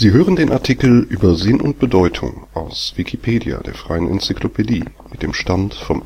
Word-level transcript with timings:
Sie 0.00 0.12
hören 0.12 0.36
den 0.36 0.52
Artikel 0.52 1.00
Über 1.10 1.34
Sinn 1.34 1.60
und 1.60 1.80
Bedeutung, 1.80 2.46
aus 2.54 2.92
Wikipedia, 2.94 3.58
der 3.58 3.74
freien 3.74 4.08
Enzyklopädie. 4.08 4.84
Mit 5.10 5.24
dem 5.24 5.34
Stand 5.34 5.74
vom 5.74 6.04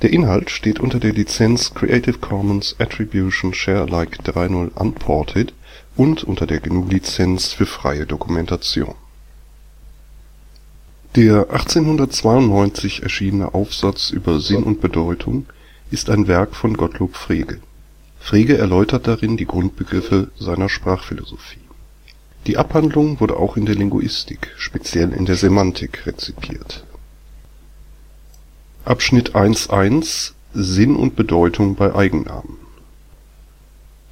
Der 0.00 0.10
Inhalt 0.10 0.48
steht 0.48 0.80
unter 0.80 0.98
der 0.98 1.12
Lizenz 1.12 1.74
Creative 1.74 2.16
Commons 2.20 2.74
Attribution 2.78 3.52
Share 3.52 3.82
Alike 3.82 4.22
3 4.22 4.32
Punkt 4.32 4.50
0 4.50 4.72
Unported 4.76 5.52
und 5.94 6.24
unter 6.24 6.46
der 6.46 6.60
GNU 6.60 6.88
Lizenz 6.88 7.52
für 7.52 7.66
freie 7.66 8.06
Dokumentation. 8.06 8.94
Der 11.16 11.50
1892 11.50 13.02
erschienene 13.02 13.52
Aufsatz 13.52 14.08
Über 14.08 14.40
Sinn 14.40 14.62
und 14.62 14.80
Bedeutung 14.80 15.44
ist 15.90 16.08
ein 16.08 16.28
Werk 16.28 16.56
von 16.56 16.78
Gottlob 16.78 17.14
Frege 17.14 17.60
Frege 18.24 18.56
erläutert 18.56 19.06
darin 19.06 19.36
die 19.36 19.44
Grundbegriffe 19.44 20.28
seiner 20.38 20.70
Sprachphilosophie. 20.70 21.58
Die 22.46 22.56
Abhandlung 22.56 23.20
wurde 23.20 23.36
auch 23.36 23.58
in 23.58 23.66
der 23.66 23.74
Linguistik, 23.74 24.50
speziell 24.56 25.12
in 25.12 25.26
der 25.26 25.36
Semantik, 25.36 26.06
rezipiert. 26.06 26.84
Abschnitt 28.86 29.34
1.1 29.34 30.32
Sinn 30.54 30.96
und 30.96 31.16
Bedeutung 31.16 31.74
bei 31.74 31.94
Eigennamen 31.94 32.56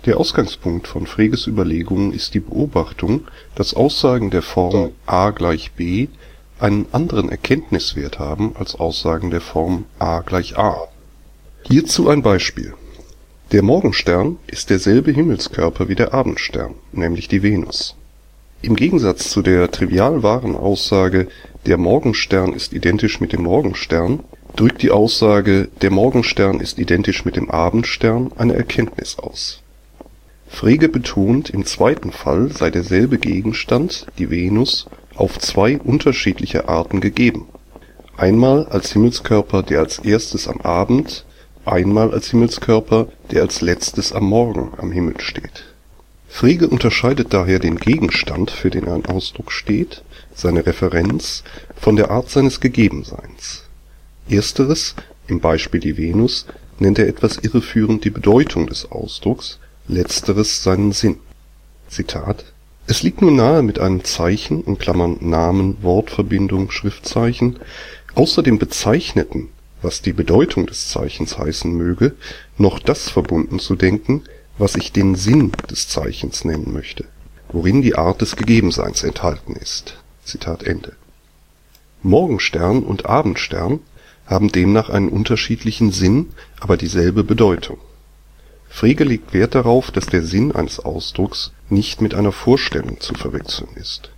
Der 0.05 0.19
Ausgangspunkt 0.21 0.89
von 0.89 1.07
Freges 1.07 1.47
Überlegungen 1.47 2.13
ist 2.13 2.35
die 2.35 2.41
Beobachtung, 2.41 3.23
dass 3.55 3.73
Aussagen 3.73 4.31
der 4.31 4.43
Form 4.43 4.91
a 5.07 5.31
= 5.31 5.77
b 5.77 6.09
einen 6.59 6.85
anderen 6.93 7.31
Erkenntniswert 7.31 8.19
haben 8.19 8.57
als 8.57 8.75
Aussagen 8.75 9.31
der 9.31 9.41
Form 9.41 9.87
a 9.99 10.21
= 10.21 10.33
a. 10.57 10.89
Hierzu 11.67 12.11
ein 12.11 12.21
Beispiel 12.21 12.75
der 13.53 13.63
Morgenstern 13.63 14.39
ist 14.47 14.71
derselbe 14.71 15.11
Himmelskörper 15.11 15.87
wie 15.91 15.95
der 15.95 16.15
Abendstern, 16.15 16.75
nämlich 16.93 17.29
die 17.29 17.43
Venus. 17.43 17.95
Im 18.63 18.77
Gegensatz 18.77 19.29
zu 19.29 19.43
der 19.43 19.71
trivial 19.71 20.23
wahren 20.23 20.57
Aussage 20.57 21.29
„Der 21.67 21.77
Morgenstern 21.77 22.55
ist 22.55 22.73
identisch 22.73 23.21
mit 23.21 23.35
dem 23.35 23.43
Morgenstern 23.43 24.21
“drückt 24.57 24.81
die 24.81 24.91
Aussage 24.91 25.69
„Der 25.83 25.91
Morgenstern 25.91 26.61
ist 26.61 26.79
identisch 26.79 27.27
mit 27.27 27.37
dem 27.37 27.51
Abendstern 27.51 28.33
“eine 28.39 28.55
Erkenntnis 28.55 29.19
aus. 29.19 29.61
Frege 30.49 30.89
betont, 30.89 31.51
im 31.51 31.67
zweiten 31.67 32.11
Fall 32.11 32.51
sei 32.53 32.71
derselbe 32.71 33.19
Gegenstand, 33.19 34.07
die 34.17 34.31
Venus, 34.31 34.87
auf 35.15 35.39
zwei 35.39 35.77
unterschiedliche 35.77 36.71
Arten 36.71 37.03
gegeben: 37.03 37.49
einmal 38.17 38.65
als 38.69 38.93
Himmelskörper, 38.93 39.63
der 39.63 39.81
als 39.81 39.99
erstes 39.99 40.49
am 40.49 40.63
Abend 40.63 41.27
einmal 41.65 42.13
als 42.13 42.31
Himmelskörper, 42.31 43.09
der 43.31 43.43
als 43.43 43.61
letztes 43.61 44.13
am 44.13 44.25
Morgen 44.25 44.73
am 44.79 44.93
Himmel 44.93 45.21
steht. 45.21 45.65
Frege 46.29 46.69
unterscheidet 46.69 47.35
daher 47.35 47.59
den 47.59 47.77
Gegenstand, 47.77 48.51
für 48.51 48.71
den 48.71 48.89
ein 48.89 49.05
Ausdruck 49.07 49.53
steht, 49.53 50.03
seine 50.35 50.65
Referenz, 50.65 51.45
von 51.77 51.97
der 51.97 52.11
Art 52.11 52.31
seines 52.31 52.61
Gegebenseins. 52.61 53.65
Ersteres, 54.29 54.95
im 55.27 55.41
Beispiel 55.41 55.81
die 55.81 55.97
Venus, 55.97 56.47
nennt 56.79 56.99
er 56.99 57.07
etwas 57.07 57.37
irreführend 57.37 58.05
die 58.05 58.11
Bedeutung 58.11 58.67
des 58.67 58.91
Ausdrucks, 58.91 59.59
letzteres 59.89 60.63
seinen 60.63 60.93
Sinn. 60.93 61.19
„Es 62.87 63.03
liegt 63.03 63.21
nun 63.21 63.37
nahe 63.37 63.63
mit 63.63 63.79
einem 63.79 64.03
Zeichen 64.03 64.65
(Namen, 65.21 65.77
Wortverbindung, 65.83 66.71
Schriftzeichen) 66.71 67.59
außer 68.15 68.43
dem 68.43 68.59
Bezeichneten 68.59 69.49
was 69.83 70.01
die 70.01 70.13
Bedeutung 70.13 70.67
des 70.67 70.89
Zeichens 70.89 71.39
heißen 71.39 71.73
möge, 71.73 72.15
noch 72.57 72.79
das 72.79 73.11
verbunden 73.11 73.59
zu 73.59 73.75
denken, 73.75 74.23
was 74.59 74.77
ich 74.77 74.93
den 74.93 75.15
Sinn 75.15 75.53
des 75.71 75.89
Zeichens 75.89 76.45
nennen 76.45 76.73
möchte, 76.73 77.05
worin 77.51 77.83
die 77.83 77.97
Art 77.97 78.21
des 78.21 78.37
Gegebenseins 78.37 79.03
enthalten 79.03 79.55
ist. 79.55 79.99
“Morgenstern 82.03 82.83
und 82.83 83.07
Abendstern 83.07 83.81
haben 84.27 84.53
demnach 84.53 84.89
einen 84.89 85.09
unterschiedlichen 85.09 85.91
Sinn, 85.91 86.31
aber 86.61 86.77
dieselbe 86.77 87.25
Bedeutung. 87.25 87.79
Frege 88.69 89.05
legt 89.05 89.35
Wert 89.35 89.55
darauf, 89.55 89.91
dass 89.91 90.07
der 90.07 90.23
Sinn 90.23 90.53
eines 90.53 90.81
Ausdrucks 90.81 91.53
nicht 91.69 92.01
mit 92.01 92.15
einer 92.15 92.33
Vorstellung 92.33 93.01
zu 93.01 93.15
verwechseln 93.15 93.69
ist 93.75 94.11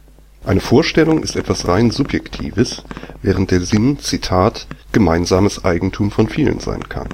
eine 0.45 0.61
Vorstellung 0.61 1.23
ist 1.23 1.37
etwas 1.37 1.67
rein 1.69 1.91
Subjektives, 1.91 2.83
während 3.25 3.51
der 3.51 3.63
Sinn 3.63 3.97
„gemeinsames 4.93 5.65
Eigentum 5.65 6.11
von 6.11 6.29
vielen 6.29 6.61
sein 6.61 6.87
kann 6.91 7.09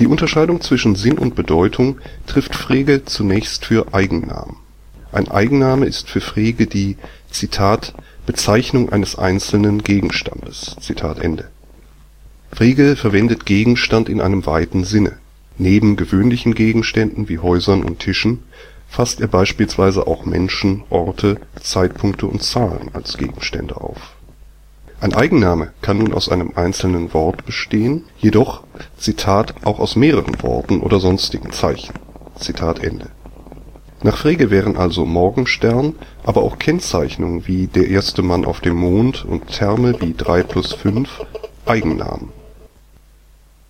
“Die 0.00 0.06
Unterscheidung 0.06 0.62
zwischen 0.62 0.96
Sinn 0.96 1.18
und 1.18 1.34
Bedeutung 1.34 1.98
trifft 2.26 2.54
Frege 2.54 3.04
zunächst 3.04 3.66
für 3.66 3.92
Eigennamen. 3.92 4.56
Ein 5.12 5.28
Eigenname 5.28 5.84
ist 5.84 6.08
für 6.08 6.22
Frege 6.22 6.66
die 6.66 6.96
„Bezeichnung 8.26 8.88
eines 8.90 9.16
einzelnen 9.16 9.82
Gegenstandes“. 9.82 10.76
Frege 12.52 12.96
verwendet 12.96 13.44
Gegenstand 13.44 14.08
in 14.08 14.22
einem 14.22 14.46
weiten 14.46 14.84
Sinne. 14.84 15.18
Neben 15.58 15.96
gewöhnlichen 15.96 16.54
Gegenständen 16.54 17.28
wie 17.28 17.40
Häusern 17.40 17.84
und 17.84 17.98
Tischen 17.98 18.42
fasst 18.88 19.20
er 19.20 19.28
beispielsweise 19.28 20.06
auch 20.06 20.24
Menschen, 20.24 20.82
Orte, 20.90 21.36
Zeitpunkte 21.60 22.26
und 22.26 22.42
Zahlen 22.42 22.90
als 22.92 23.16
Gegenstände 23.16 23.76
auf. 23.76 24.14
Ein 25.00 25.12
Eigenname 25.12 25.72
kann 25.82 25.98
nun 25.98 26.14
aus 26.14 26.30
einem 26.30 26.52
einzelnen 26.54 27.12
Wort 27.12 27.44
bestehen, 27.44 28.04
jedoch 28.18 28.62
„auch 29.64 29.78
aus 29.78 29.94
mehreren 29.94 30.42
Worten 30.42 30.80
oder 30.80 31.00
sonstigen 31.00 31.52
Zeichen“. 31.52 31.94
Nach 34.02 34.16
Frege 34.16 34.50
wären 34.50 34.76
also 34.76 35.04
Morgenstern, 35.04 35.94
aber 36.24 36.42
auch 36.42 36.58
Kennzeichnungen 36.58 37.46
wie 37.46 37.66
„der 37.74 37.88
erste 37.88 38.22
Mann 38.22 38.44
auf 38.44 38.60
dem 38.60 38.76
Mond 38.76 39.24
“und 39.24 39.48
Terme 39.48 40.00
wie 40.00 40.12
„3+5 40.16 41.08
“Eigennamen 41.66 42.30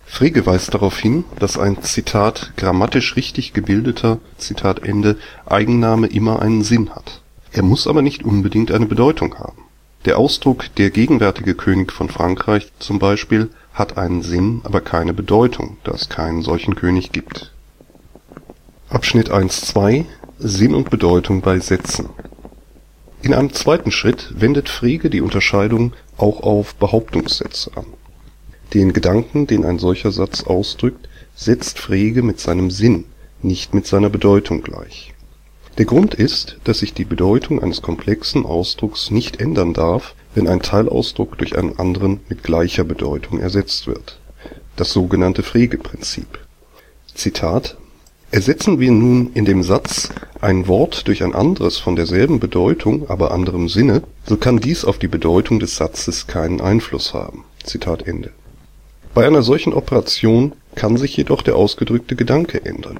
Frege 0.09 0.45
weist 0.45 0.73
darauf 0.73 0.97
hin, 0.97 1.25
dass 1.37 1.59
ein 1.59 1.77
„grammatisch 2.55 3.15
richtig 3.17 3.53
gebildeter 3.53 4.19
“Eigenname 5.45 6.07
immer 6.07 6.41
einen 6.41 6.63
Sinn 6.63 6.89
hat. 6.89 7.21
Er 7.51 7.61
muss 7.61 7.85
aber 7.85 8.01
nicht 8.01 8.23
unbedingt 8.23 8.71
eine 8.71 8.87
Bedeutung 8.87 9.37
haben. 9.37 9.63
Der 10.05 10.17
Ausdruck 10.17 10.73
„der 10.77 10.89
gegenwärtige 10.89 11.53
König 11.53 11.91
von 11.91 12.09
Frankreich 12.09 12.71
“zum 12.79 12.97
Beispiel 12.97 13.49
hat 13.73 13.97
einen 13.97 14.23
Sinn, 14.23 14.61
aber 14.63 14.81
keine 14.81 15.13
Bedeutung, 15.13 15.77
da 15.83 15.91
es 15.91 16.09
keinen 16.09 16.41
solchen 16.41 16.75
König 16.75 17.11
gibt. 17.11 17.51
Abschnitt 18.89 19.29
1.2 19.29 20.05
Sinn 20.39 20.73
und 20.73 20.89
Bedeutung 20.89 21.41
bei 21.41 21.59
Sätzen 21.59 22.09
In 23.21 23.33
einem 23.33 23.51
zweiten 23.53 23.91
Schritt 23.91 24.33
wendet 24.39 24.69
Frege 24.69 25.09
die 25.09 25.21
Unterscheidung 25.21 25.93
auch 26.17 26.41
auf 26.41 26.75
Behauptungssätze 26.75 27.71
an 27.75 27.85
den 28.73 28.93
Gedanken, 28.93 29.47
den 29.47 29.65
ein 29.65 29.79
solcher 29.79 30.11
Satz 30.11 30.43
ausdrückt, 30.43 31.07
setzt 31.35 31.79
Frege 31.79 32.21
mit 32.21 32.39
seinem 32.39 32.71
Sinn, 32.71 33.05
nicht 33.41 33.73
mit 33.73 33.87
seiner 33.87 34.09
Bedeutung 34.09 34.61
gleich. 34.61 35.13
Der 35.77 35.85
Grund 35.85 36.15
ist, 36.15 36.57
dass 36.63 36.79
sich 36.79 36.93
die 36.93 37.05
Bedeutung 37.05 37.61
eines 37.61 37.81
komplexen 37.81 38.45
Ausdrucks 38.45 39.11
nicht 39.11 39.39
ändern 39.39 39.73
darf, 39.73 40.15
wenn 40.33 40.47
ein 40.47 40.61
Teilausdruck 40.61 41.37
durch 41.37 41.57
einen 41.57 41.77
anderen 41.77 42.19
mit 42.29 42.43
gleicher 42.43 42.83
Bedeutung 42.83 43.39
ersetzt 43.39 43.87
wird 43.87 44.19
(das 44.75 44.91
sogenannte 44.91 45.43
Frege-Prinzip). 45.43 46.39
„Ersetzen 48.31 48.79
wir 48.79 48.91
nun 48.91 49.31
in 49.33 49.45
dem 49.45 49.63
Satz 49.63 50.09
ein 50.41 50.67
Wort 50.67 51.07
durch 51.07 51.23
ein 51.23 51.33
anderes 51.33 51.77
von 51.77 51.95
derselben 51.95 52.39
Bedeutung, 52.39 53.09
aber 53.09 53.31
anderem 53.31 53.69
Sinne, 53.69 54.03
so 54.25 54.35
kann 54.35 54.59
dies 54.59 54.83
auf 54.83 54.97
die 54.97 55.07
Bedeutung 55.07 55.59
des 55.59 55.77
Satzes 55.77 56.27
keinen 56.27 56.59
Einfluss 56.59 57.13
haben 57.13 57.45
bei 59.17 59.25
einer 59.25 59.41
solchen 59.41 59.73
Operation 59.73 60.51
kann 60.75 60.95
sich 60.95 61.17
jedoch 61.17 61.41
der 61.41 61.55
ausgedrückte 61.55 62.15
Gedanke 62.15 62.63
ändern. 62.63 62.99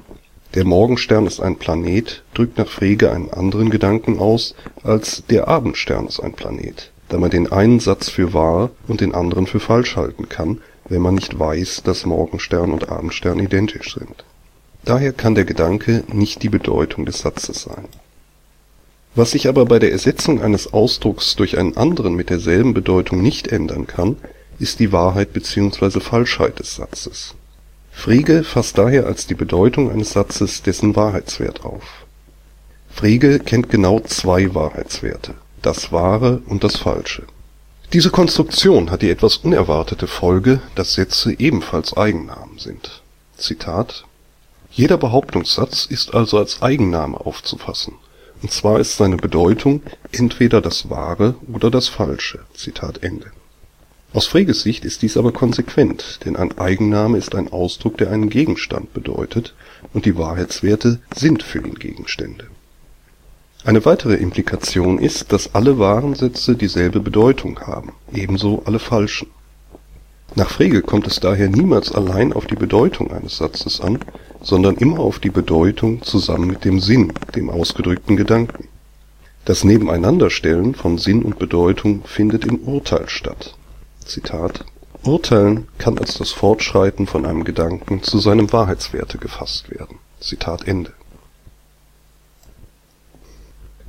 Der 0.56 0.64
Morgenstern 0.64 1.28
ist 1.28 1.38
ein 1.38 1.54
Planet 1.54 2.24
drückt 2.34 2.58
nach 2.58 2.66
Frege 2.66 3.12
einen 3.12 3.30
anderen 3.30 3.70
Gedanken 3.70 4.18
aus 4.18 4.56
als 4.82 5.22
der 5.30 5.46
Abendstern 5.46 6.08
ist 6.08 6.18
ein 6.18 6.32
Planet, 6.32 6.90
da 7.08 7.18
man 7.18 7.30
den 7.30 7.52
einen 7.52 7.78
Satz 7.78 8.08
für 8.08 8.34
wahr 8.34 8.70
und 8.88 9.00
den 9.00 9.14
anderen 9.14 9.46
für 9.46 9.60
falsch 9.60 9.94
halten 9.94 10.28
kann, 10.28 10.58
wenn 10.88 11.02
man 11.02 11.14
nicht 11.14 11.38
weiß, 11.38 11.84
dass 11.84 12.04
Morgenstern 12.04 12.72
und 12.72 12.88
Abendstern 12.88 13.38
identisch 13.38 13.94
sind. 13.94 14.24
Daher 14.84 15.12
kann 15.12 15.36
der 15.36 15.44
Gedanke 15.44 16.02
nicht 16.12 16.42
die 16.42 16.48
Bedeutung 16.48 17.06
des 17.06 17.20
Satzes 17.20 17.62
sein. 17.62 17.84
Was 19.14 19.30
sich 19.30 19.46
aber 19.46 19.66
bei 19.66 19.78
der 19.78 19.92
Ersetzung 19.92 20.42
eines 20.42 20.72
Ausdrucks 20.72 21.36
durch 21.36 21.58
einen 21.58 21.76
anderen 21.76 22.16
mit 22.16 22.28
derselben 22.28 22.74
Bedeutung 22.74 23.22
nicht 23.22 23.46
ändern 23.46 23.86
kann 23.86 24.16
ist 24.58 24.80
die 24.80 24.92
Wahrheit 24.92 25.32
bzw. 25.32 26.00
Falschheit 26.00 26.58
des 26.58 26.76
Satzes. 26.76 27.34
Frege 27.92 28.44
fasst 28.44 28.78
daher 28.78 29.06
als 29.06 29.26
die 29.26 29.34
Bedeutung 29.34 29.90
eines 29.90 30.10
Satzes 30.10 30.62
dessen 30.62 30.94
Wahrheitswert 30.94 31.64
auf. 31.64 31.82
Frege 32.88 33.38
kennt 33.38 33.70
genau 33.70 34.00
zwei 34.00 34.54
Wahrheitswerte: 34.54 35.34
das 35.62 35.92
Wahre 35.92 36.42
und 36.46 36.62
das 36.62 36.76
Falsche. 36.76 37.24
Diese 37.92 38.10
Konstruktion 38.10 38.90
hat 38.90 39.02
die 39.02 39.10
etwas 39.10 39.38
unerwartete 39.38 40.06
Folge, 40.06 40.60
dass 40.74 40.94
Sätze 40.94 41.34
ebenfalls 41.38 41.96
Eigennamen 41.96 42.58
sind: 42.58 43.02
„Jeder 44.70 44.98
Behauptungssatz 44.98 45.86
ist 45.86 46.14
also 46.14 46.38
als 46.38 46.60
Eigenname 46.60 47.18
aufzufassen, 47.18 47.94
und 48.42 48.52
zwar 48.52 48.78
ist 48.78 48.96
seine 48.96 49.16
Bedeutung 49.16 49.82
entweder 50.12 50.60
das 50.60 50.90
Wahre 50.90 51.34
oder 51.52 51.70
das 51.70 51.88
Falsche. 51.88 52.40
“Aus 54.14 54.26
Freges 54.26 54.62
Sicht 54.62 54.86
ist 54.86 55.02
dies 55.02 55.16
aber 55.18 55.32
konsequent, 55.32 56.20
denn 56.24 56.36
ein 56.36 56.56
Eigenname 56.56 57.18
ist 57.18 57.34
ein 57.34 57.52
Ausdruck, 57.52 57.98
der 57.98 58.10
einen 58.10 58.30
Gegenstand 58.30 58.94
bedeutet, 58.94 59.54
und 59.92 60.06
die 60.06 60.16
Wahrheitswerte 60.16 61.00
sind 61.14 61.42
für 61.42 61.58
ihn 61.58 61.74
Gegenstände. 61.74 62.46
Eine 63.64 63.84
weitere 63.84 64.14
Implikation 64.14 64.98
ist, 64.98 65.30
dass 65.32 65.54
alle 65.54 65.78
wahren 65.78 66.14
Sätze 66.14 66.56
dieselbe 66.56 67.00
Bedeutung 67.00 67.60
haben, 67.60 67.92
ebenso 68.14 68.62
alle 68.64 68.78
falschen. 68.78 69.28
Nach 70.34 70.48
Frege 70.48 70.80
kommt 70.80 71.06
es 71.06 71.20
daher 71.20 71.50
niemals 71.50 71.92
allein 71.92 72.32
auf 72.32 72.46
die 72.46 72.54
Bedeutung 72.54 73.12
eines 73.12 73.36
Satzes 73.36 73.80
an, 73.80 73.98
sondern 74.40 74.76
immer 74.76 75.00
auf 75.00 75.18
die 75.18 75.30
Bedeutung 75.30 76.02
zusammen 76.02 76.46
mit 76.46 76.64
dem 76.64 76.80
Sinn, 76.80 77.12
dem 77.36 77.50
ausgedrückten 77.50 78.16
Gedanken. 78.16 78.68
Das 79.44 79.64
Nebeneinanderstellen 79.64 80.74
von 80.74 80.96
Sinn 80.96 81.22
und 81.22 81.38
Bedeutung 81.38 82.04
findet 82.04 82.46
im 82.46 82.56
Urteil 82.56 83.08
statt. 83.08 83.57
Zitat 84.08 84.64
Urteilen 85.04 85.68
kann 85.78 85.96
als 85.98 86.18
das 86.18 86.32
Fortschreiten 86.32 87.06
von 87.06 87.24
einem 87.24 87.44
Gedanken 87.44 88.02
zu 88.02 88.18
seinem 88.18 88.52
Wahrheitswerte 88.52 89.18
gefasst 89.18 89.70
werden. 89.70 89.98
Zitat 90.18 90.66
Ende. 90.66 90.92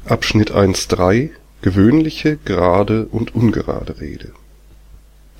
Abschnitt 0.05 0.51
1.3 0.51 1.31
Gewöhnliche, 1.61 2.37
gerade 2.45 3.07
und 3.07 3.33
ungerade 3.35 3.99
Rede 3.99 4.31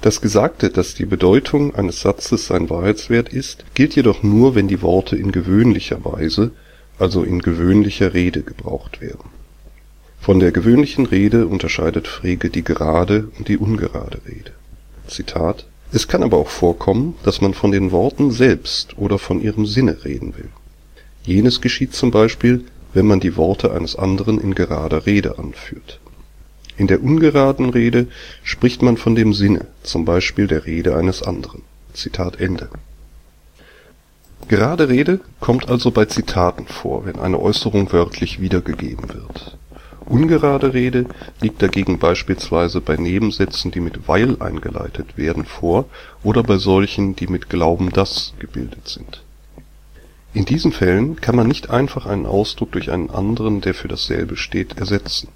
das 0.01 0.21
Gesagte, 0.21 0.69
dass 0.69 0.95
die 0.95 1.05
Bedeutung 1.05 1.75
eines 1.75 1.99
Satzes 1.99 2.47
sein 2.47 2.69
Wahrheitswert 2.69 3.29
ist, 3.29 3.65
gilt 3.73 3.95
jedoch 3.95 4.23
nur, 4.23 4.55
wenn 4.55 4.69
die 4.69 4.81
Worte 4.81 5.17
in 5.17 5.33
gewöhnlicher 5.33 6.05
Weise, 6.05 6.51
also 6.97 7.23
in 7.23 7.41
gewöhnlicher 7.41 8.13
Rede 8.13 8.41
gebraucht 8.41 9.01
werden. 9.01 9.29
Von 10.21 10.39
der 10.39 10.51
gewöhnlichen 10.51 11.05
Rede 11.05 11.47
unterscheidet 11.47 12.07
Frege 12.07 12.49
die 12.49 12.63
gerade 12.63 13.29
und 13.37 13.49
die 13.49 13.57
ungerade 13.57 14.21
Rede. 14.25 14.51
Zitat 15.09 15.65
Es 15.91 16.07
kann 16.07 16.23
aber 16.23 16.37
auch 16.37 16.49
vorkommen, 16.49 17.15
dass 17.23 17.41
man 17.41 17.53
von 17.53 17.71
den 17.71 17.91
Worten 17.91 18.31
selbst 18.31 18.97
oder 18.97 19.19
von 19.19 19.41
ihrem 19.41 19.65
Sinne 19.65 20.05
reden 20.05 20.35
will. 20.37 20.49
Jenes 21.23 21.61
geschieht 21.61 21.93
zum 21.93 22.11
Beispiel, 22.11 22.65
wenn 22.93 23.07
man 23.07 23.19
die 23.19 23.35
Worte 23.37 23.71
eines 23.71 23.95
anderen 23.95 24.39
in 24.39 24.55
gerader 24.55 25.05
Rede 25.05 25.37
anführt 25.37 25.99
in 26.79 26.87
der 26.87 27.03
ungeraden 27.03 27.69
Rede 27.71 28.07
spricht 28.41 28.81
man 28.81 28.95
von 28.95 29.13
dem 29.13 29.33
Sinne, 29.33 29.67
zum 29.83 30.05
Beispiel 30.05 30.47
der 30.47 30.65
Rede 30.65 30.95
eines 30.95 31.21
anderen. 31.21 31.63
Zitat 31.93 32.39
Ende. 32.39 32.69
Gerade 34.47 34.87
Rede 34.87 35.19
kommt 35.41 35.67
also 35.67 35.91
bei 35.91 36.05
Zitaten 36.05 36.67
vor, 36.67 37.05
wenn 37.05 37.19
eine 37.19 37.37
Äußerung 37.37 37.91
wörtlich 37.91 38.39
wiedergegeben 38.39 39.09
wird. 39.09 39.57
Ungerade 40.09 40.73
Rede 40.73 41.05
liegt 41.39 41.61
dagegen 41.61 41.99
beispielsweise 41.99 42.81
bei 42.81 42.97
Nebensätzen, 42.97 43.71
die 43.71 43.79
mit 43.79 44.07
weil 44.07 44.41
eingeleitet 44.41 45.17
werden, 45.17 45.45
vor 45.45 45.85
oder 46.23 46.43
bei 46.43 46.57
solchen, 46.57 47.15
die 47.15 47.27
mit 47.27 47.49
glauben 47.49 47.91
dass 47.91 48.33
gebildet 48.39 48.87
sind. 48.87 49.23
In 50.33 50.45
diesen 50.45 50.71
Fällen 50.71 51.15
kann 51.21 51.35
man 51.35 51.47
nicht 51.47 51.69
einfach 51.69 52.05
einen 52.05 52.25
Ausdruck 52.25 52.71
durch 52.73 52.91
einen 52.91 53.09
anderen, 53.09 53.61
der 53.61 53.73
für 53.73 53.87
dasselbe 53.87 54.35
steht, 54.35 54.77
ersetzen 54.77 55.29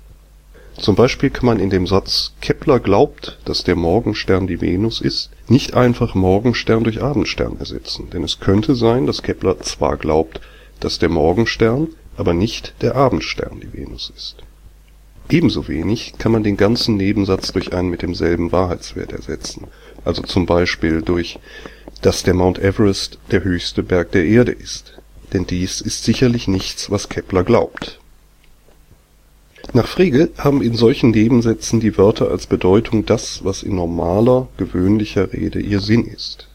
zum 0.78 0.96
Beispiel 0.96 1.30
kann 1.30 1.46
man 1.46 1.60
in 1.60 1.70
dem 1.70 1.86
Satz 1.86 2.34
„Kepler 2.42 2.80
glaubt, 2.80 3.38
dass 3.46 3.64
der 3.64 3.76
Morgenstern 3.76 4.48
die 4.48 4.60
Venus 4.60 5.02
ist 5.02 5.30
“nicht 5.48 5.76
einfach 5.76 6.16
Morgenstern 6.16 6.84
durch 6.84 7.02
Abendstern 7.02 7.60
ersetzen, 7.60 8.10
denn 8.10 8.24
es 8.24 8.40
könnte 8.40 8.74
sein, 8.74 9.06
dass 9.06 9.22
Kepler 9.22 9.60
zwar 9.60 9.98
glaubt, 9.98 10.42
dass 10.80 10.98
der 10.98 11.10
Morgenstern, 11.10 11.90
aber 12.18 12.34
nicht 12.34 12.74
der 12.82 12.96
Abendstern 12.96 13.60
die 13.62 13.72
Venus 13.72 14.12
ist. 14.16 14.38
Ebenso 15.34 15.68
wenig 15.68 16.14
kann 16.20 16.32
man 16.32 16.44
den 16.44 16.58
ganzen 16.58 16.96
Nebensatz 16.96 17.52
durch 17.54 17.74
einen 17.74 17.90
mit 17.90 18.04
demselben 18.04 18.52
Wahrheitswert 18.52 19.12
ersetzen, 19.12 19.66
also 20.06 20.22
zum 20.22 20.46
Beispiel 20.46 21.02
durch 21.02 21.40
„dass 22.04 22.22
der 22.22 22.36
Mount 22.36 22.60
Everest 22.60 23.18
der 23.32 23.44
höchste 23.44 23.82
Berg 23.82 24.12
der 24.12 24.26
Erde 24.26 24.52
ist“, 24.52 25.02
denn 25.34 25.48
dies 25.48 25.82
ist 25.82 26.04
sicherlich 26.04 26.48
nichts, 26.48 26.92
was 26.92 27.10
Kepler 27.10 27.44
glaubt 27.44 28.00
nach 29.72 29.88
Frege 29.88 30.30
haben 30.38 30.62
in 30.62 30.76
solchen 30.76 31.10
Nebensätzen 31.10 31.80
die 31.80 31.98
Wörter 31.98 32.30
als 32.30 32.46
Bedeutung 32.46 33.08
das, 33.08 33.44
was 33.44 33.64
in 33.64 33.74
normaler, 33.76 34.48
gewöhnlicher 34.58 35.34
Rede 35.34 35.60
ihr 35.60 35.80
Sinn 35.80 36.06
ist. 36.06 36.48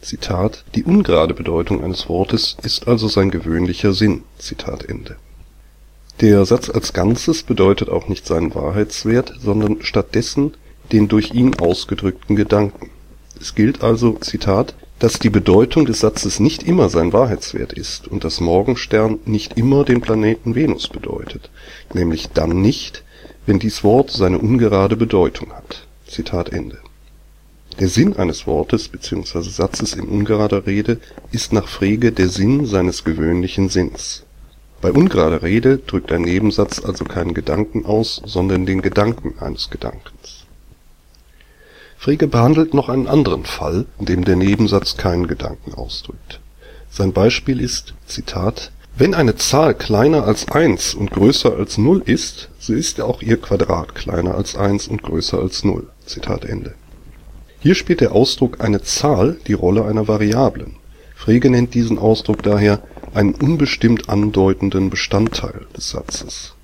Zitat 0.00 0.64
„Die 0.74 0.84
ungerade 0.84 1.34
Bedeutung 1.34 1.84
eines 1.84 2.08
Wortes 2.08 2.56
ist 2.62 2.88
also 2.88 3.08
sein 3.08 3.30
gewöhnlicher 3.30 3.92
Sinn. 3.92 4.22
Zitat 4.38 4.88
Ende. 4.88 5.16
“Der 6.20 6.44
Satz 6.44 6.70
als 6.70 6.92
Ganzes 6.92 7.42
bedeutet 7.42 7.88
auch 7.88 8.08
nicht 8.08 8.26
seinen 8.26 8.54
Wahrheitswert, 8.54 9.34
sondern 9.40 9.82
stattdessen 9.82 10.54
den 10.92 11.08
durch 11.08 11.32
ihn 11.32 11.58
ausgedrückten 11.58 12.36
Gedanken. 12.36 12.90
Es 13.40 13.54
gilt 13.54 13.82
also 13.82 14.12
Zitat 14.20 14.74
dass 15.02 15.18
die 15.18 15.30
Bedeutung 15.30 15.84
des 15.84 15.98
Satzes 15.98 16.38
nicht 16.38 16.62
immer 16.62 16.88
sein 16.88 17.12
Wahrheitswert 17.12 17.72
ist 17.72 18.06
und 18.06 18.22
dass 18.22 18.38
Morgenstern 18.38 19.18
nicht 19.24 19.58
immer 19.58 19.84
den 19.84 20.00
Planeten 20.00 20.54
Venus 20.54 20.86
bedeutet, 20.86 21.50
nämlich 21.92 22.28
dann 22.28 22.62
nicht, 22.62 23.02
wenn 23.44 23.58
dies 23.58 23.82
Wort 23.82 24.12
seine 24.12 24.38
ungerade 24.38 24.96
Bedeutung 24.96 25.52
hat. 25.54 25.88
Zitat 26.06 26.50
Ende. 26.50 26.78
Der 27.80 27.88
Sinn 27.88 28.14
eines 28.14 28.46
Wortes 28.46 28.86
bzw. 28.86 29.40
Satzes 29.40 29.94
in 29.94 30.06
ungerader 30.06 30.68
Rede 30.68 31.00
ist 31.32 31.52
nach 31.52 31.66
Frege 31.66 32.12
der 32.12 32.28
Sinn 32.28 32.66
seines 32.66 33.02
gewöhnlichen 33.02 33.70
Sinns. 33.70 34.22
Bei 34.82 34.92
ungerader 34.92 35.42
Rede 35.42 35.78
drückt 35.78 36.12
ein 36.12 36.22
Nebensatz 36.22 36.84
also 36.84 37.04
keinen 37.04 37.32
Gedanken 37.32 37.86
aus, 37.86 38.20
sondern 38.26 38.66
den 38.66 38.82
Gedanken 38.82 39.38
eines 39.38 39.70
Gedankens 39.70 40.42
Frege 42.02 42.26
behandelt 42.26 42.74
noch 42.74 42.88
einen 42.88 43.06
anderen 43.06 43.44
Fall, 43.44 43.86
in 44.00 44.06
dem 44.06 44.24
der 44.24 44.34
Nebensatz 44.34 44.96
keinen 44.96 45.28
Gedanken 45.28 45.72
ausdrückt. 45.72 46.40
Sein 46.90 47.12
Beispiel 47.12 47.60
ist 47.60 47.94
Zitat 48.06 48.72
Wenn 48.96 49.14
eine 49.14 49.36
Zahl 49.36 49.72
kleiner 49.74 50.24
als 50.24 50.50
1 50.50 50.94
und 50.94 51.12
größer 51.12 51.56
als 51.56 51.78
0 51.78 52.02
ist, 52.04 52.48
so 52.58 52.72
ist 52.72 53.00
auch 53.00 53.22
ihr 53.22 53.40
Quadrat 53.40 53.94
kleiner 53.94 54.34
als 54.34 54.56
1 54.56 54.88
und 54.88 55.04
größer 55.04 55.38
als 55.38 55.62
0. 55.62 55.86
Zitat 56.04 56.44
Ende. 56.44 56.74
Hier 57.60 57.76
spielt 57.76 58.00
der 58.00 58.10
Ausdruck 58.10 58.60
eine 58.60 58.82
Zahl 58.82 59.36
die 59.46 59.52
Rolle 59.52 59.84
einer 59.84 60.08
Variablen. 60.08 60.74
Frege 61.14 61.50
nennt 61.50 61.72
diesen 61.72 62.00
Ausdruck 62.00 62.42
daher 62.42 62.82
einen 63.14 63.34
unbestimmt 63.34 64.08
andeutenden 64.08 64.90
Bestandteil 64.90 65.66
des 65.76 65.90
Satzes 65.90 66.54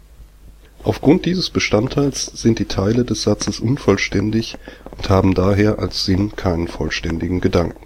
Aufgrund 0.85 1.27
dieses 1.27 1.51
Bestandteils 1.51 2.27
sind 2.27 2.61
die 2.61 2.65
Teile 2.65 3.05
des 3.05 3.23
Satzes 3.23 3.61
unvollständig 3.61 4.57
und 4.97 5.11
haben 5.11 5.35
daher 5.35 5.81
als 5.81 6.07
Sinn 6.07 6.35
keinen 6.35 6.67
vollständigen 6.67 7.43
Gedanken. 7.43 7.85